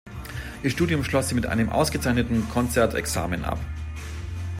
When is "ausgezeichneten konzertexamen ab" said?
1.69-3.59